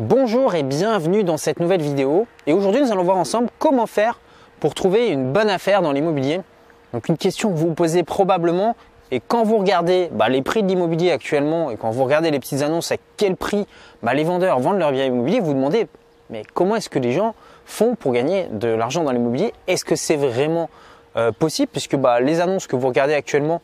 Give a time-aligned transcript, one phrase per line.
[0.00, 2.26] Bonjour et bienvenue dans cette nouvelle vidéo.
[2.48, 4.18] Et aujourd'hui, nous allons voir ensemble comment faire
[4.58, 6.40] pour trouver une bonne affaire dans l'immobilier.
[6.92, 8.74] Donc une question que vous vous posez probablement
[9.12, 12.40] et quand vous regardez bah, les prix de l'immobilier actuellement et quand vous regardez les
[12.40, 13.68] petites annonces à quel prix
[14.02, 15.86] bah, les vendeurs vendent leur bien immobilier, vous vous demandez
[16.28, 19.52] mais comment est-ce que les gens font pour gagner de l'argent dans l'immobilier?
[19.68, 20.70] Est-ce que c'est vraiment
[21.16, 21.70] euh, possible?
[21.70, 23.62] Puisque bah, les annonces que vous regardez actuellement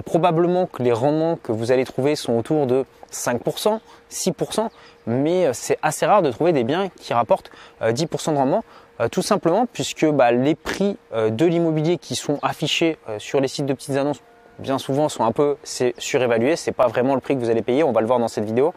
[0.00, 3.78] probablement que les rendements que vous allez trouver sont autour de 5%,
[4.10, 4.68] 6%,
[5.06, 7.50] mais euh, c'est assez rare de trouver des biens qui rapportent
[7.82, 8.64] 10% euh, de rendement,
[9.00, 13.66] euh, tout simplement puisque bah, les prix de l'immobilier qui sont affichés sur les sites
[13.66, 14.20] de petites annonces
[14.58, 15.56] bien souvent sont un peu
[15.98, 18.28] surévalués, c'est pas vraiment le prix que vous allez payer, on va le voir dans
[18.28, 18.74] cette vidéo.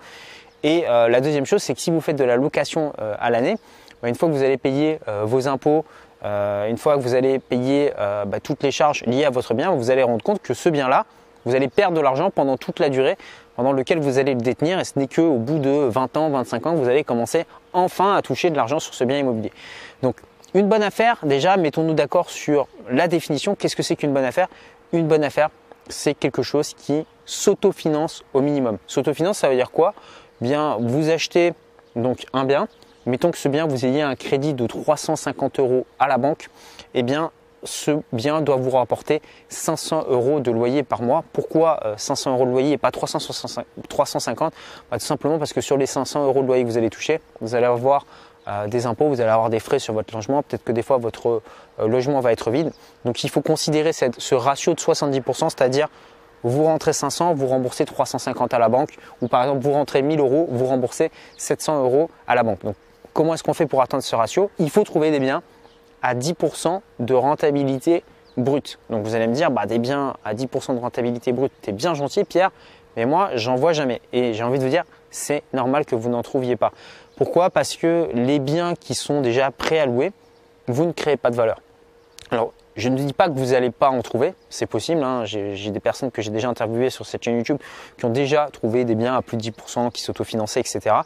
[0.64, 3.58] Et la deuxième chose, c'est que si vous faites de la location à l'année,
[4.02, 5.86] bah, une fois que vous allez payer vos impôts,
[6.24, 9.92] une fois que vous allez payer bah, toutes les charges liées à votre bien, vous
[9.92, 11.06] allez rendre compte que ce bien-là,
[11.46, 13.18] vous allez perdre de l'argent pendant toute la durée
[13.56, 16.66] pendant lequel vous allez le détenir et ce n'est qu'au bout de 20 ans, 25
[16.68, 19.52] ans que vous allez commencer enfin à toucher de l'argent sur ce bien immobilier.
[20.02, 20.18] Donc
[20.54, 23.56] une bonne affaire, déjà mettons-nous d'accord sur la définition.
[23.56, 24.48] Qu'est-ce que c'est qu'une bonne affaire?
[24.94, 25.50] Une bonne affaire,
[25.90, 28.78] c'est quelque chose qui s'autofinance au minimum.
[28.88, 29.94] S'autofinance, ça veut dire quoi?
[30.42, 31.54] Bien, vous achetez
[31.96, 32.68] donc un bien,
[33.06, 36.50] mettons que ce bien, vous ayez un crédit de 350 euros à la banque,
[36.94, 37.32] eh bien,
[37.66, 41.24] ce bien doit vous rapporter 500 euros de loyer par mois.
[41.34, 44.54] Pourquoi 500 euh, euros de loyer et pas 350
[44.92, 47.20] bah, Tout simplement parce que sur les 500 euros de loyer que vous allez toucher,
[47.42, 48.06] vous allez avoir
[48.48, 50.98] euh, des impôts, vous allez avoir des frais sur votre logement, peut-être que des fois
[50.98, 51.42] votre
[51.80, 52.72] euh, logement va être vide.
[53.04, 55.90] Donc il faut considérer ce ratio de 70%, c'est-à-dire
[56.44, 60.20] vous rentrez 500, vous remboursez 350 à la banque, ou par exemple vous rentrez 1000
[60.20, 62.64] euros, vous remboursez 700 euros à la banque.
[62.64, 62.76] Donc
[63.16, 64.52] Comment est-ce qu'on fait pour atteindre ce ratio?
[64.60, 65.42] Il faut trouver des biens
[66.06, 68.04] à 10% de rentabilité
[68.38, 68.78] brute.
[68.92, 71.96] Donc vous allez me dire, bah, des biens à 10% de rentabilité brute, t'es bien
[71.96, 72.52] gentil Pierre,
[72.96, 74.02] mais moi j'en vois jamais.
[74.14, 76.72] Et j'ai envie de vous dire, c'est normal que vous n'en trouviez pas.
[77.18, 77.50] Pourquoi?
[77.50, 79.50] Parce que les biens qui sont déjà
[79.88, 80.12] louer,
[80.68, 81.60] vous ne créez pas de valeur.
[82.30, 85.02] Alors, je ne dis pas que vous n'allez pas en trouver, c'est possible.
[85.02, 85.24] Hein.
[85.26, 87.58] J'ai des personnes que j'ai déjà interviewées sur cette chaîne YouTube
[87.98, 90.98] qui ont déjà trouvé des biens à plus de 10%, qui s'autofinançaient, etc.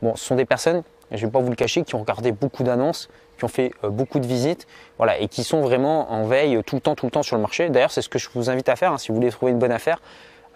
[0.00, 2.32] Bon, ce sont des personnes je ne vais pas vous le cacher, qui ont regardé
[2.32, 4.66] beaucoup d'annonces, qui ont fait euh, beaucoup de visites,
[4.98, 7.42] voilà, et qui sont vraiment en veille tout le temps, tout le temps sur le
[7.42, 7.68] marché.
[7.68, 9.58] D'ailleurs, c'est ce que je vous invite à faire hein, si vous voulez trouver une
[9.58, 10.00] bonne affaire,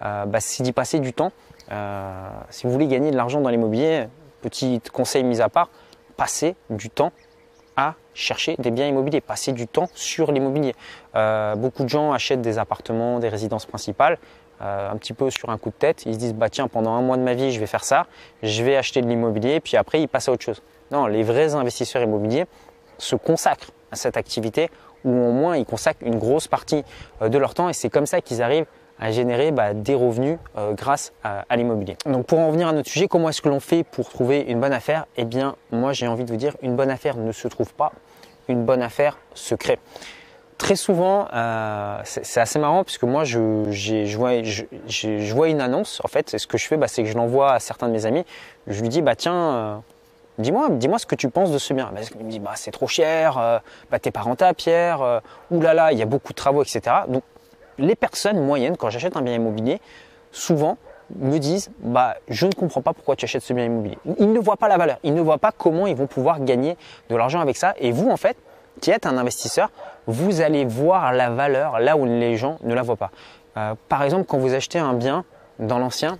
[0.03, 1.31] euh, bah, c'est d'y passer du temps.
[1.71, 4.07] Euh, si vous voulez gagner de l'argent dans l'immobilier,
[4.41, 5.69] petit conseil mis à part,
[6.17, 7.11] passez du temps
[7.77, 10.75] à chercher des biens immobiliers, passez du temps sur l'immobilier.
[11.55, 14.17] beaucoup de gens achètent des appartements, des résidences principales,
[14.61, 16.03] euh, un petit peu sur un coup de tête.
[16.05, 18.05] Ils se disent bah tiens pendant un mois de ma vie je vais faire ça,
[18.43, 20.61] je vais acheter de l'immobilier, puis après ils passent à autre chose.
[20.91, 22.45] Non, les vrais investisseurs immobiliers
[23.01, 24.69] se consacrent à cette activité
[25.03, 26.83] ou au moins ils consacrent une grosse partie
[27.21, 28.67] euh, de leur temps et c'est comme ça qu'ils arrivent
[28.99, 31.97] à générer bah, des revenus euh, grâce à, l'immobilier.
[32.05, 34.59] Donc pour en venir à notre sujet, comment est-ce que l'on fait pour trouver une
[34.59, 35.07] bonne affaire?
[35.17, 37.91] Eh bien moi j'ai envie de vous dire, une bonne affaire ne se trouve pas,
[38.47, 39.79] une bonne affaire se crée
[40.57, 45.99] très souvent, euh, c'est assez marrant puisque moi, je, vois, une annonce.
[46.03, 48.05] En fait, ce que je fais, bah, c'est que je l'envoie à certains de mes
[48.05, 48.23] amis.
[48.67, 49.81] Je lui dis, bah tiens,
[50.41, 51.91] dis-moi, dis-moi ce que tu penses de ce bien.
[51.93, 53.59] Parce qu'il me dit, bah c'est trop cher, euh,
[53.89, 55.01] bah t'es pas rentable, Pierre.
[55.01, 55.19] Euh,
[55.49, 56.81] oulala, il y a beaucoup de travaux, etc.
[57.07, 57.23] Donc,
[57.77, 59.79] les personnes moyennes, quand j'achète un bien immobilier,
[60.31, 60.77] souvent
[61.19, 63.97] me disent, bah je ne comprends pas pourquoi tu achètes ce bien immobilier.
[64.19, 66.77] Ils ne voient pas la valeur, ils ne voient pas comment ils vont pouvoir gagner
[67.09, 67.73] de l'argent avec ça.
[67.79, 68.37] Et vous, en fait,
[68.79, 69.69] qui êtes un investisseur,
[70.07, 73.11] vous allez voir la valeur là où les gens ne la voient pas.
[73.57, 75.25] Euh, par exemple, quand vous achetez un bien
[75.59, 76.17] dans l'ancien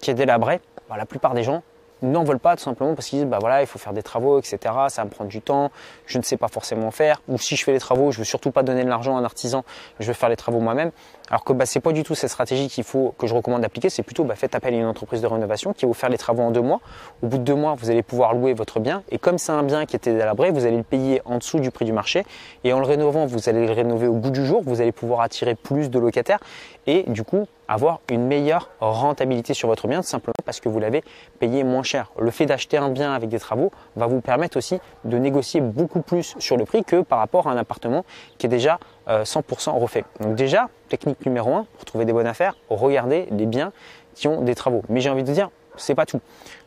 [0.00, 0.60] qui est délabré,
[0.96, 1.62] la plupart des gens
[2.02, 4.38] n'en veulent pas tout simplement parce qu'ils disent bah voilà il faut faire des travaux
[4.38, 5.70] etc ça va me prendre du temps
[6.06, 8.50] je ne sais pas forcément faire ou si je fais les travaux je veux surtout
[8.50, 9.64] pas donner de l'argent à un artisan
[9.98, 10.92] je veux faire les travaux moi-même
[11.30, 13.90] alors que bah, c'est pas du tout cette stratégie qu'il faut que je recommande d'appliquer.
[13.90, 16.18] C'est plutôt bah, faites appel à une entreprise de rénovation qui va vous faire les
[16.18, 16.80] travaux en deux mois.
[17.22, 19.02] Au bout de deux mois vous allez pouvoir louer votre bien.
[19.10, 21.70] Et comme c'est un bien qui était délabré vous allez le payer en dessous du
[21.70, 22.24] prix du marché.
[22.64, 24.62] Et en le rénovant vous allez le rénover au bout du jour.
[24.64, 26.40] Vous allez pouvoir attirer plus de locataires
[26.86, 31.04] et du coup avoir une meilleure rentabilité sur votre bien, simplement parce que vous l'avez
[31.38, 32.10] payé moins cher.
[32.18, 36.00] Le fait d'acheter un bien avec des travaux va vous permettre aussi de négocier beaucoup
[36.00, 38.04] plus sur le prix que par rapport à un appartement
[38.38, 40.04] qui est déjà 100% euh, refait.
[40.20, 43.72] Donc déjà, technique numéro 1, pour trouver des bonnes affaires, regardez les biens
[44.14, 44.82] qui ont des travaux.
[44.88, 46.20] Mais j'ai envie de vous dire, c'est pas tout.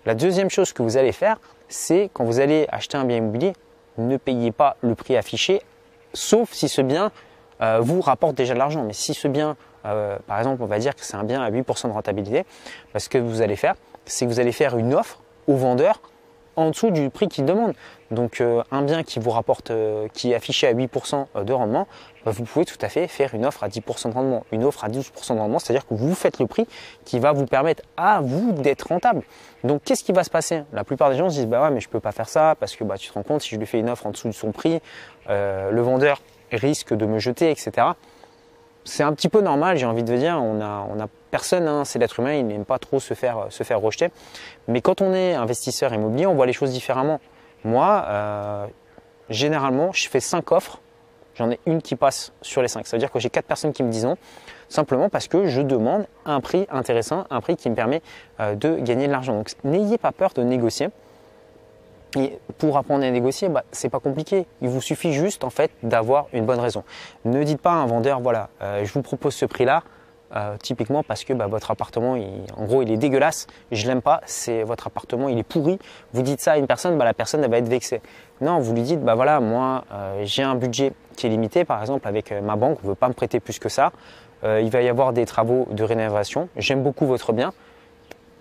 [0.06, 1.40] La deuxième chose que vous allez faire,
[1.70, 3.54] c'est quand vous allez acheter un bien immobilier,
[3.98, 5.62] ne payez pas le prix affiché,
[6.14, 7.12] sauf si ce bien
[7.62, 8.84] euh, vous rapporte déjà de l'argent.
[8.84, 9.56] Mais si ce bien
[9.86, 12.46] euh, par exemple, on va dire que c'est un bien à 8% de rentabilité.
[12.96, 16.02] ce que vous allez faire, c'est que vous allez faire une offre au vendeur
[16.62, 17.74] en dessous du prix qu'il demande.
[18.10, 21.88] Donc euh, un bien qui vous rapporte, euh, qui est affiché à 8% de rendement,
[22.26, 24.84] bah, vous pouvez tout à fait faire une offre à 10% de rendement, une offre
[24.84, 26.68] à 12% de rendement, c'est-à-dire que vous faites le prix
[27.06, 29.24] qui va vous permettre à vous d'être rentable.
[29.64, 30.64] Donc qu'est-ce qui va se passer?
[30.74, 32.76] La plupart des gens se disent bah ouais mais je peux pas faire ça parce
[32.76, 34.34] que bah, tu te rends compte si je lui fais une offre en dessous de
[34.34, 34.80] son prix,
[35.30, 36.22] le vendeur
[36.52, 37.94] risque de me jeter, etc
[38.84, 40.40] c'est un petit peu normal, j'ai envie de dire.
[40.42, 43.48] On a, on a personne, hein, c'est l'être humain, il n'aime pas trop se faire,
[43.50, 44.10] se faire rejeter.
[44.68, 47.20] Mais quand on est investisseur immobilier, on voit les choses différemment.
[47.64, 48.66] Moi, euh,
[49.30, 50.82] généralement, je fais 5 offres,
[51.36, 52.88] j'en ai une qui passe sur les 5.
[52.88, 54.18] Ça veut dire que j'ai 4 personnes qui me disent non,
[54.68, 58.02] simplement parce que je demande un prix intéressant, un prix qui me permet
[58.40, 59.36] euh, de gagner de l'argent.
[59.36, 60.90] Donc n'ayez pas peur de négocier.
[62.18, 64.46] Et pour apprendre à négocier, bah, c'est pas compliqué.
[64.62, 66.84] Il vous suffit juste en fait d'avoir une bonne raison.
[67.24, 69.84] Ne dites pas à un vendeur, voilà, euh, je vous propose ce prix-là,
[70.36, 72.18] euh, typiquement parce que bah, votre appartement,
[72.58, 75.80] en gros, il est dégueulasse, je l'aime pas, c'est votre appartement, il est pourri.
[76.14, 78.02] Vous dites ça à une personne, bah, la personne va être vexée.
[78.42, 82.08] Non, vous lui dites, voilà, moi euh, j'ai un budget qui est limité, par exemple
[82.10, 83.94] avec ma banque, on ne veut pas me prêter plus que ça.
[84.44, 86.50] il va y avoir des travaux de rénovation.
[86.58, 87.54] J'aime beaucoup votre bien.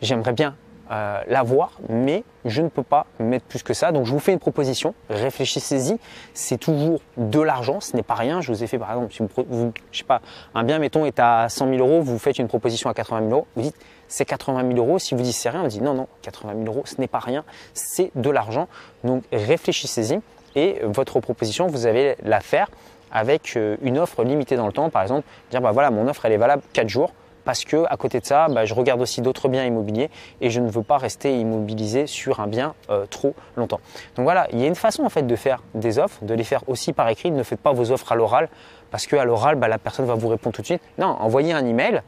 [0.00, 0.56] J'aimerais bien
[0.90, 3.92] euh, l'avoir, mais je ne peux pas mettre plus que ça.
[3.92, 5.98] Donc je vous fais une proposition, réfléchissez-y.
[6.34, 8.40] C'est toujours de l'argent, ce n'est pas rien.
[8.40, 10.20] Je vous ai fait par exemple, si vous, je sais pas,
[10.54, 13.30] un bien mettons est à 100 000 euros, vous faites une proposition à 80 000
[13.30, 13.76] euros, vous dites
[14.08, 14.98] c'est 80 000 euros.
[14.98, 17.20] Si vous dites c'est rien, on dit non non, 80 000 euros, ce n'est pas
[17.20, 18.66] rien, c'est de l'argent.
[19.04, 20.20] Donc réfléchissez-y
[20.56, 22.68] et votre proposition, vous allez la faire
[23.12, 24.90] avec euh, une offre limitée dans le temps.
[24.90, 27.12] Par exemple, dire bah voilà, mon offre elle est valable 4 jours
[27.50, 30.08] parce que à côté de ça, bah, je regarde aussi d'autres biens immobiliers
[30.40, 33.80] et je ne veux pas rester immobilisé sur un bien euh, trop longtemps.
[34.14, 36.44] Donc voilà, il y a une façon en fait de faire des offres, de les
[36.44, 37.32] faire aussi par écrit.
[37.32, 38.48] Ne faites pas vos offres à l'oral
[38.92, 40.80] parce qu'à l'oral, bah, la personne va vous répondre tout de suite.
[40.96, 42.02] Non, envoyez un email,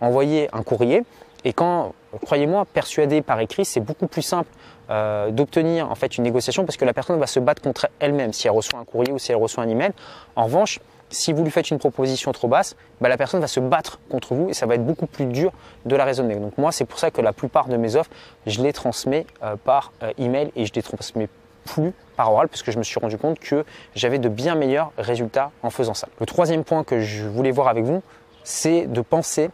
[0.00, 1.04] envoyez un courrier
[1.44, 1.92] et quand,
[2.22, 4.50] croyez-moi, persuadé par écrit, c'est beaucoup plus simple
[4.90, 8.32] euh, d'obtenir en fait une négociation parce que la personne va se battre contre elle-même
[8.32, 9.92] si elle reçoit un courrier ou si elle reçoit un email.
[10.34, 10.80] En revanche,
[11.14, 14.34] si vous lui faites une proposition trop basse, bah, la personne va se battre contre
[14.34, 15.52] vous et ça va être beaucoup plus dur
[15.86, 16.36] de la raisonner.
[16.36, 18.10] Donc moi, c'est pour ça que la plupart de mes offres,
[18.46, 21.28] je les transmets euh, par euh, email et je les transmets
[21.64, 23.64] plus par oral parce que je me suis rendu compte que
[23.94, 26.08] j'avais de bien meilleurs résultats en faisant ça.
[26.20, 28.02] Le troisième point que je voulais voir avec vous,
[28.42, 29.50] c'est de penser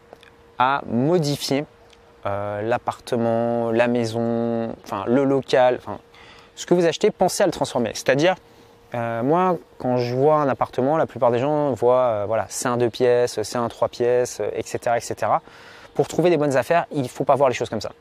[0.59, 1.65] à modifier
[2.27, 5.99] euh, l'appartement, la maison, enfin le local, enfin
[6.56, 7.93] ce que vous achetez, pensez à le transformer.
[7.95, 8.35] C'est-à-dire
[8.95, 12.69] euh, moi, quand je vois un appartement, la plupart des gens voient, euh, voilà, c'est
[12.69, 15.33] un deux pièces, c'est un trois pièces, etc., euh, etc.
[15.95, 17.93] Pour trouver des bonnes affaires, il ne faut pas voir les choses comme ça.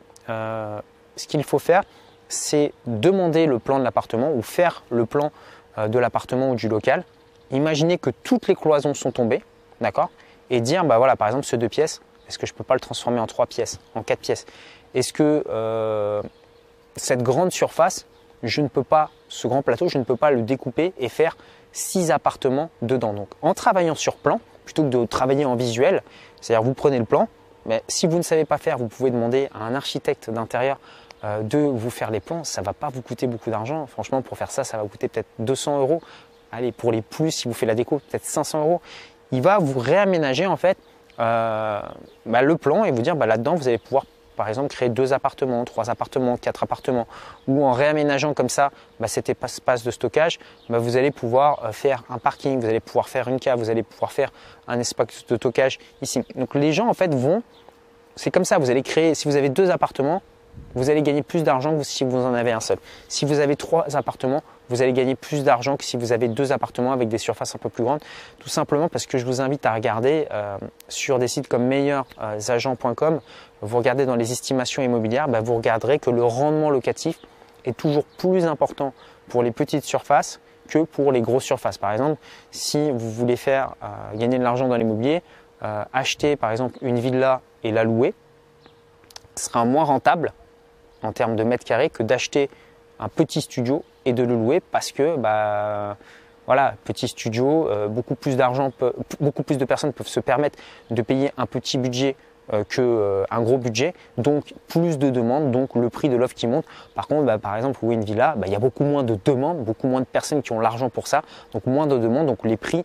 [1.16, 1.84] ce qu'il faut faire,
[2.30, 5.32] c'est demander le plan de l'appartement ou faire le plan
[5.78, 7.04] de l'appartement ou du local.
[7.52, 9.44] Imaginez que toutes les cloisons sont tombées,
[9.82, 10.12] d'accord?
[10.50, 12.76] Et dire, bah voilà, par exemple, ce deux pièces, est-ce que je ne peux pas
[12.76, 14.46] le transformer en trois pièces, en quatre pièces?
[14.94, 15.44] Est-ce que
[16.96, 18.06] cette grande surface,
[18.44, 21.38] je ne peux pas, ce grand plateau, je ne peux pas le découper et faire
[21.72, 23.14] six appartements dedans.
[23.14, 26.04] Donc en travaillant sur plan, plutôt que de travailler en visuel,
[26.42, 27.28] c'est-à-dire vous prenez le plan,
[27.66, 30.80] mais si vous ne savez pas faire, vous pouvez demander à un architecte d'intérieur
[31.24, 32.44] euh, de vous faire les plans.
[32.44, 33.86] Ça ne va pas vous coûter beaucoup d'argent.
[33.88, 36.02] Franchement, pour faire ça, ça va coûter peut-être 200 euros.
[36.52, 38.82] Allez, pour les plus, si vous faites la déco, peut-être 500 euros.
[39.32, 40.78] Il va vous réaménager en fait
[41.20, 41.82] euh,
[42.26, 44.06] bah, le plan et vous dire bah, là-dedans, vous allez pouvoir
[44.40, 47.08] par exemple créer deux appartements, trois appartements, quatre appartements,
[47.50, 50.40] ou en réaménageant comme ça bah, cet espace de stockage,
[50.70, 53.70] bah, vous allez pouvoir euh, faire un parking, vous allez pouvoir faire une cave, vous
[53.70, 54.32] allez pouvoir faire
[54.70, 56.24] un espace de stockage ici.
[56.36, 57.44] Donc les gens en fait vont,
[58.16, 60.22] c'est comme ça, vous allez créer, si vous avez deux appartements,
[60.74, 62.78] vous allez gagner plus d'argent que si vous en avez un seul.
[63.10, 66.52] Si vous avez trois appartements, vous allez gagner plus d'argent que si vous avez deux
[66.52, 68.02] appartements avec des surfaces un peu plus grandes.
[68.40, 70.58] Tout simplement parce que je vous invite à regarder euh,
[70.88, 73.20] sur des sites comme meilleursagents.com,
[73.62, 77.20] vous regardez dans les estimations immobilières, bah, vous regarderez que le rendement locatif
[77.66, 78.94] est toujours plus important
[79.28, 81.78] pour les petites surfaces que pour les grosses surfaces.
[81.78, 82.22] Par exemple,
[82.52, 85.24] si vous voulez faire euh, gagner de l'argent dans l'immobilier,
[85.64, 88.14] euh, acheter par exemple une villa et la louer,
[89.36, 90.34] sera moins rentable
[91.02, 92.50] en termes de mètres carrés que d'acheter
[93.00, 95.98] un petit studio et de le louer parce que bah
[96.50, 98.72] voilà, petit studio, euh, beaucoup plus d'argent,
[99.20, 100.58] beaucoup plus de personnes peuvent se permettre
[100.90, 102.16] de payer un petit budget
[102.54, 106.48] euh, qu'un euh, gros budget, donc plus de demandes, donc le prix de l'offre qui
[106.48, 106.66] monte.
[106.96, 109.16] Par contre, bah, par exemple, louer une villa, bah, il y a beaucoup moins de
[109.24, 111.22] demandes, beaucoup moins de personnes qui ont l'argent pour ça,
[111.54, 112.84] donc moins de demandes, donc les prix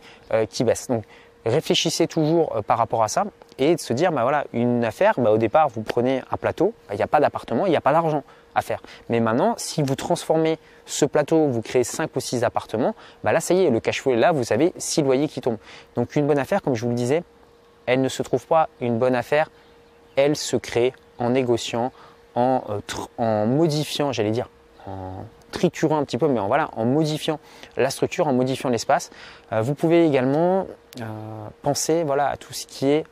[0.50, 0.88] qui baissent.
[0.88, 1.04] Donc
[1.46, 3.24] réfléchissez toujours par rapport à ça
[3.56, 6.74] et de se dire, bah voilà, une affaire, bah, au départ, vous prenez un plateau,
[6.86, 8.24] bah, il n'y a pas d'appartement, il n'y a pas d'argent
[9.08, 13.40] Mais maintenant, si vous transformez ce plateau, vous créez 5 ou 6 appartements, bah là,
[13.40, 15.58] ça y est, le cash flow est là, vous avez 6 loyers qui tombent.
[15.96, 17.22] Donc une bonne affaire, comme je vous le disais,
[17.86, 19.50] elle ne se trouve pas une bonne affaire,
[20.16, 21.92] elle se crée en négociant,
[22.34, 22.62] en,
[23.20, 24.48] euh, modifiant, j'allais dire,
[24.86, 27.38] en triturant un petit peu, mais en, voilà, en modifiant
[27.76, 29.10] la structure, en modifiant l'espace.
[29.52, 30.66] Euh, vous pouvez également
[31.00, 31.04] euh,
[31.62, 33.04] penser voilà, à tout ce qui est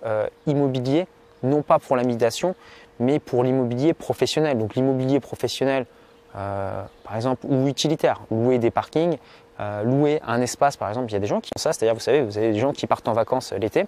[0.47, 1.07] immobilier,
[1.43, 2.55] non pas pour l'habitation,
[3.03, 4.57] mais pour l'immobilier professionnel.
[4.59, 5.87] Donc l'immobilier professionnel,
[6.33, 9.19] par exemple, ou utilitaire, louer des parkings,
[9.61, 11.95] euh, louer un espace, par exemple, il y a des gens qui font ça, c'est-à-dire,
[11.95, 13.87] vous savez, vous avez des gens qui partent en vacances l'été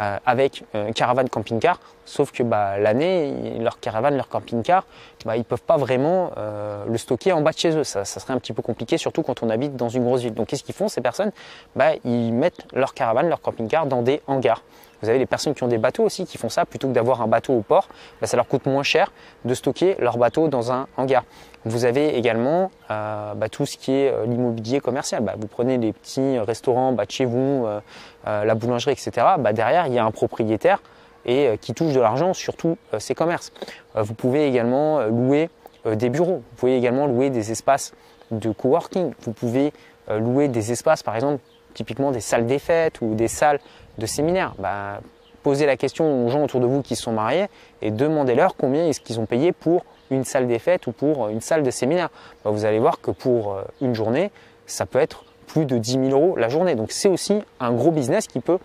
[0.00, 4.84] euh, avec une caravane camping-car, sauf que bah, l'année, leur caravane, leur camping-car,
[5.24, 7.84] bah, ils ne peuvent pas vraiment euh, le stocker en bas de chez eux.
[7.84, 10.34] Ça, ça, serait un petit peu compliqué, surtout quand on habite dans une grosse ville.
[10.34, 11.30] Donc, qu'est-ce qu'ils font, ces personnes?
[11.76, 14.62] Bah, Ils mettent leur caravane, leur camping-car dans des hangars.
[15.02, 17.22] Vous avez les personnes qui ont des bateaux aussi qui font ça plutôt que d'avoir
[17.22, 17.88] un bateau au port,
[18.20, 19.12] bah, ça leur coûte moins cher
[19.44, 21.24] de stocker leur bateau dans un hangar.
[21.64, 25.22] Vous avez également euh, bah, tout ce qui est euh, l'immobilier commercial.
[25.22, 27.80] Bah, vous prenez les petits restaurants de chez vous, euh,
[28.24, 29.26] la boulangerie, etc.
[29.52, 30.80] derrière, il y a un propriétaire
[31.24, 33.52] et qui touche de l'argent sur tous ces commerces.
[33.96, 35.50] vous pouvez également louer
[35.84, 36.36] des bureaux.
[36.36, 37.94] Vous pouvez également louer des espaces
[38.30, 39.12] de coworking.
[39.22, 39.72] Vous pouvez
[40.08, 41.42] louer des espaces, par exemple,
[41.76, 43.60] typiquement des salles des fêtes ou des salles
[43.98, 44.54] de séminaire.
[44.58, 45.00] Bah,
[45.42, 47.46] posez la question aux gens autour de vous qui sont mariés
[47.82, 51.40] et demandez-leur combien est-ce qu'ils ont payé pour une salle des fêtes ou pour une
[51.40, 52.08] salle de séminaire.
[52.44, 54.30] Bah, vous allez voir que pour euh, une journée,
[54.66, 56.74] ça peut être plus de 10 000 euros la journée.
[56.74, 58.58] Donc c'est aussi un gros business qui peut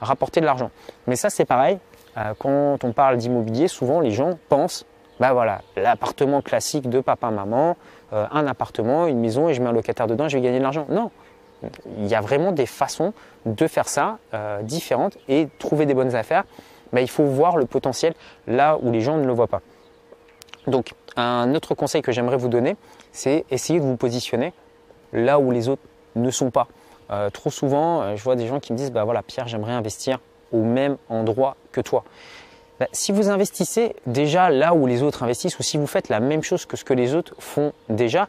[0.00, 0.70] rapporter de l'argent.
[1.06, 1.78] Mais ça c'est pareil,
[2.18, 4.84] euh, quand on parle d'immobilier, souvent les gens pensent,
[5.20, 7.76] bah voilà, l'appartement classique de papa-maman,
[8.12, 10.62] euh, un appartement, une maison et je mets un locataire dedans, je vais gagner de
[10.62, 10.86] l'argent.
[10.90, 11.10] Non,
[11.98, 13.12] il y a vraiment des façons
[13.44, 16.44] de faire ça euh, différentes et trouver des bonnes affaires.
[16.92, 18.14] Mais il faut voir le potentiel
[18.46, 19.62] là où les gens ne le voient pas.
[20.66, 22.76] Donc, un autre conseil que j'aimerais vous donner,
[23.12, 24.52] c'est essayer de vous positionner
[25.12, 25.82] là où les autres
[26.14, 26.68] ne sont pas.
[27.10, 29.72] Euh, trop souvent, euh, je vois des gens qui me disent, bah voilà, Pierre, j'aimerais
[29.72, 30.18] investir
[30.52, 32.04] au même endroit que toi.
[32.78, 36.20] Bah, si vous investissez déjà là où les autres investissent, ou si vous faites la
[36.20, 38.28] même chose que ce que les autres font déjà,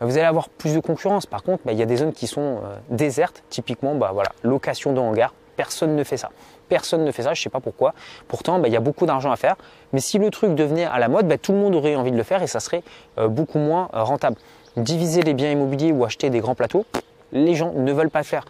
[0.00, 1.26] vous allez avoir plus de concurrence.
[1.26, 4.30] Par contre, bah, il y a des zones qui sont euh, désertes, typiquement bah, voilà,
[4.42, 5.34] location de hangar.
[5.56, 6.30] Personne ne fait ça.
[6.68, 7.94] Personne ne fait ça, je ne sais pas pourquoi.
[8.26, 9.56] Pourtant, bah, il y a beaucoup d'argent à faire.
[9.92, 12.22] Mais si le truc devenait à la mode, tout le monde aurait envie de le
[12.22, 12.82] faire et ça serait
[13.18, 14.36] euh, beaucoup moins euh, rentable.
[14.76, 16.84] Diviser les biens immobiliers ou acheter des grands plateaux,
[17.30, 18.44] les gens ne veulent pas le faire.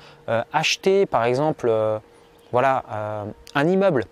[0.55, 1.71] acheter, par exemple,
[2.51, 2.83] voilà,
[3.55, 4.05] un immeuble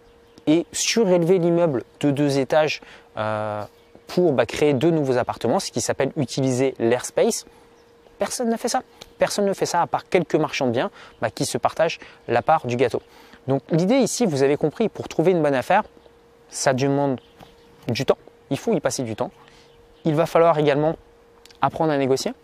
[0.46, 2.82] et surélever l'immeuble de deux étages
[4.14, 7.46] pour bah, créer deux nouveaux appartements, ce qui s'appelle utiliser l'airspace.
[8.18, 8.82] Personne ne fait ça.
[9.18, 10.90] Personne ne fait ça à part quelques marchands de biens
[11.22, 13.00] bah, qui se partagent la part du gâteau.
[13.46, 15.84] Donc l'idée ici, vous avez compris, pour trouver une bonne affaire,
[16.50, 17.20] ça demande
[17.88, 18.18] du temps.
[18.50, 19.30] Il faut y passer du temps.
[20.04, 20.96] Il va falloir également
[21.62, 22.34] apprendre à négocier.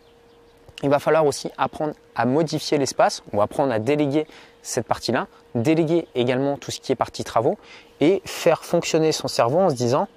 [0.82, 4.26] Il va falloir aussi apprendre à modifier l'espace ou apprendre à déléguer
[4.62, 7.58] cette partie-là, déléguer également tout ce qui est partie travaux
[8.00, 10.08] et faire fonctionner son cerveau en se disant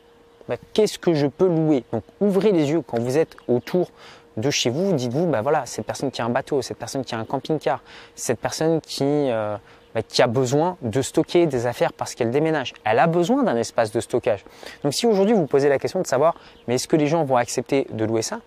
[0.47, 1.83] bah, qu'est-ce que je peux louer?
[1.91, 3.89] Donc ouvrez les yeux quand vous êtes autour
[4.37, 7.15] de chez vous, dites-vous, bah voilà, cette personne qui a un bateau, cette personne qui
[7.15, 7.81] a un camping-car,
[8.15, 9.57] cette personne qui, euh,
[9.93, 13.57] bah, qui a besoin de stocker des affaires parce qu'elle déménage, elle a besoin d'un
[13.57, 14.45] espace de stockage.
[14.83, 16.35] Donc si aujourd'hui vous posez la question de savoir,
[16.67, 18.39] mais est-ce que les gens vont accepter de louer ça?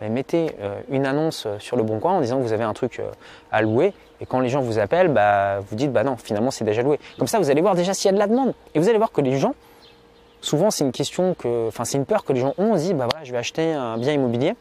[0.00, 2.74] Bah, Mettez euh, une annonce sur le bon coin en disant que vous avez un
[2.74, 3.10] truc euh,
[3.52, 3.94] à louer.
[4.20, 5.14] Et quand les gens vous appellent,
[5.70, 6.98] vous dites bah non, finalement c'est déjà loué.
[7.18, 8.52] Comme ça, vous allez voir déjà s'il y a de la demande.
[8.74, 9.54] Et vous allez voir que les gens
[10.40, 12.72] souvent c'est une question que, enfin c'est une peur que les gens ont.
[12.72, 14.54] On se dit, bah voilà, je vais acheter un bien immobilier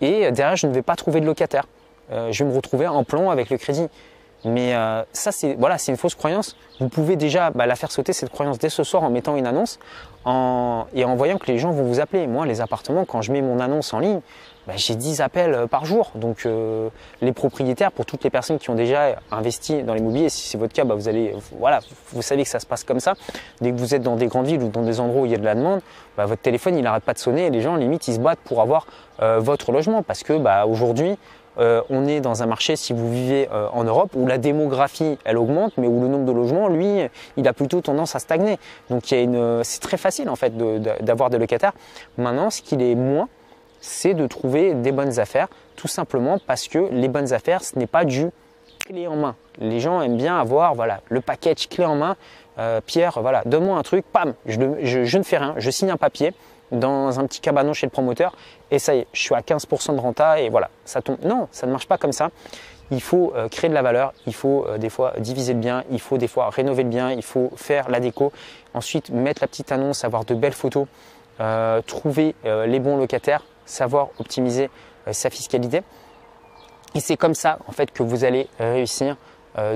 [0.00, 1.66] et derrière je ne vais pas trouver de locataire.
[2.12, 3.88] Euh, je vais me retrouver en plan avec le crédit.
[4.44, 6.56] Mais euh, ça, c'est voilà, c'est une fausse croyance.
[6.80, 9.46] Vous pouvez déjà bah, la faire sauter cette croyance dès ce soir en mettant une
[9.46, 9.78] annonce
[10.24, 12.26] en, et en voyant que les gens vont vous appeler.
[12.26, 14.20] Moi, les appartements, quand je mets mon annonce en ligne,
[14.66, 16.10] bah, j'ai 10 appels euh, par jour.
[16.14, 16.88] Donc euh,
[17.22, 20.74] les propriétaires, pour toutes les personnes qui ont déjà investi dans l'immobilier, si c'est votre
[20.74, 21.80] cas, bah, vous allez, voilà,
[22.12, 23.14] vous savez que ça se passe comme ça.
[23.62, 25.34] Dès que vous êtes dans des grandes villes ou dans des endroits où il y
[25.34, 25.80] a de la demande,
[26.16, 28.60] votre téléphone il n'arrête pas de sonner et les gens limite ils se battent pour
[28.60, 28.86] avoir
[29.18, 30.32] votre logement parce que
[30.64, 31.18] aujourd'hui
[31.58, 35.18] euh, on est dans un marché, si vous vivez euh, en Europe, où la démographie,
[35.24, 37.00] elle augmente, mais où le nombre de logements, lui,
[37.36, 38.58] il a plutôt tendance à stagner.
[38.90, 40.56] Donc une, c'est très facile en fait
[41.02, 41.72] d'avoir des locataires.
[42.18, 43.28] Maintenant, ce qu'il est moins,
[43.80, 47.86] c'est de trouver des bonnes affaires, tout simplement parce que les bonnes affaires, ce n'est
[47.86, 48.30] pas du
[48.86, 49.36] clé en main.
[49.58, 52.16] Les gens aiment bien avoir voilà le package clé en main.
[52.58, 56.32] Euh, Pierre, voilà, donne-moi un truc, pam, je ne fais rien, je signe un papier
[56.72, 58.34] dans un petit cabanon chez le promoteur
[58.70, 61.18] et ça y est, je suis à 15% de renta et voilà, ça tombe.
[61.24, 62.30] Non, ça ne marche pas comme ça.
[62.90, 65.84] Il faut euh, créer de la valeur, il faut euh, des fois diviser le bien,
[65.90, 68.32] il faut des fois rénover le bien, il faut faire la déco,
[68.74, 70.86] ensuite mettre la petite annonce, avoir de belles photos,
[71.40, 74.70] euh, trouver les bons locataires, savoir optimiser
[75.10, 75.82] sa fiscalité.
[76.94, 79.16] Et c'est comme ça en fait que vous allez réussir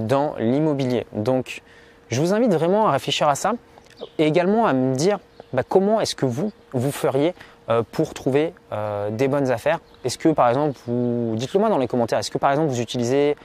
[0.01, 1.07] dans l'immobilier.
[1.13, 1.63] Donc
[2.11, 3.55] je vous invite vraiment à réfléchir à ça
[4.19, 5.19] et également à me dire
[5.53, 7.35] bah, comment est-ce que vous, vous feriez
[7.93, 8.55] pour trouver
[9.11, 9.79] des bonnes affaires?
[10.05, 12.81] Est-ce que par exemple, vous dites-le moi dans les commentaires, est-ce que par exemple vous
[12.81, 13.37] utilisez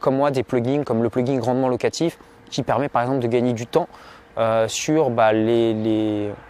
[0.00, 2.18] comme moi des plugins comme le plugin grandement locatif
[2.50, 3.86] qui permet par exemple de gagner du temps
[4.66, 5.30] sur bah,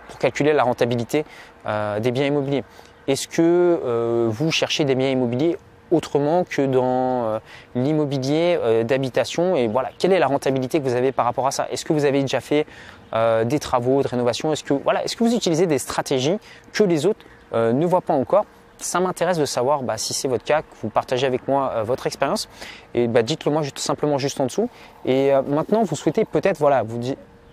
[0.08, 1.26] pour calculer la rentabilité
[1.66, 2.64] des biens immobiliers?
[3.08, 5.58] Est-ce que vous cherchez des biens immobiliers
[5.92, 7.38] autrement que dans euh,
[7.75, 9.56] l'immobilier euh, d'habitation?
[9.56, 11.68] Et voilà, quelle est la rentabilité que vous avez par rapport à ça?
[11.70, 12.66] Est-ce que vous avez déjà fait
[13.14, 16.38] euh, des travaux de rénovation Est-ce que, voilà, est-ce que vous utilisez des stratégies
[16.73, 18.47] que les autres ne voient pas encore?
[18.78, 22.07] Ça m'intéresse de savoir bah, si c'est votre cas, que vous partagez avec moi votre
[22.07, 22.49] expérience.
[22.95, 24.71] Et bah, dites-le moi juste, simplement juste en dessous.
[25.04, 26.83] Et maintenant, vous souhaitez peut-être voilà,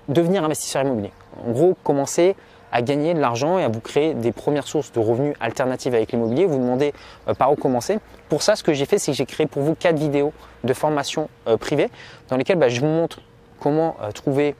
[0.07, 1.11] devenir investisseur immobilier.
[1.45, 2.37] En gros, commencer
[2.71, 6.11] à gagner de l'argent et à vous créer des premières sources de revenus alternatives avec
[6.11, 6.45] l'immobilier.
[6.45, 6.93] Vous demandez
[7.27, 7.99] euh, par où commencer.
[8.27, 10.73] Pour ça, ce que j'ai fait, c'est que j'ai créé pour vous quatre vidéos de
[10.73, 11.89] formation euh, privée
[12.29, 13.21] dans lesquelles bah, je vous montre
[13.59, 14.55] comment euh, trouver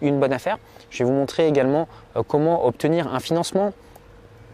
[0.00, 0.58] une bonne affaire.
[0.90, 1.88] Je vais vous montrer également
[2.28, 3.72] comment obtenir un financement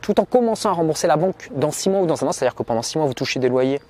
[0.01, 2.33] tout en commençant à rembourser la banque dans six mois ou dans un an.
[2.33, 3.81] C'est-à-dire que pendant six mois, vous touchez des loyers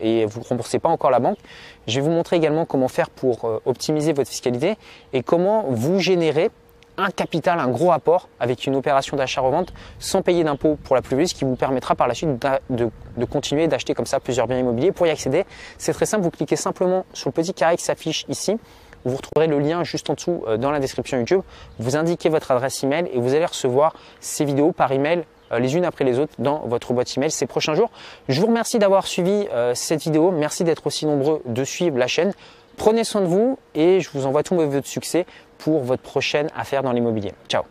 [0.00, 1.38] et vous ne remboursez pas encore la banque.
[1.86, 4.76] Je vais vous montrer également comment faire pour optimiser votre fiscalité
[5.12, 6.50] et comment vous générer
[6.98, 11.26] un capital, un gros apport avec une opération d'achat-revente sans payer d'impôt pour la plus-value,
[11.26, 12.30] ce qui vous permettra par la suite
[12.70, 14.92] de, continuer d'acheter comme ça plusieurs biens immobiliers.
[14.92, 15.44] Pour y accéder,
[15.78, 18.58] c'est très simple, vous cliquez simplement sur le petit carré qui s'affiche ici.
[19.04, 21.42] Vous retrouverez le lien juste en dessous euh, dans la description YouTube.
[21.78, 25.76] Vous indiquez votre adresse email et vous allez recevoir ces vidéos par email euh, les
[25.76, 27.90] unes après les autres dans votre boîte email ces prochains jours.
[28.28, 30.30] Je vous remercie d'avoir suivi euh, cette vidéo.
[30.30, 32.32] Merci d'être aussi nombreux de suivre la chaîne.
[32.76, 35.26] Prenez soin de vous et je vous envoie tous mes vœux de succès
[35.58, 37.32] pour votre prochaine affaire dans l'immobilier.
[37.48, 37.62] Ciao